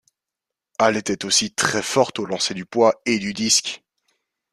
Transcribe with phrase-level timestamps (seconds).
[0.79, 3.83] Elle était aussi très forte au lancer du poids et du disque.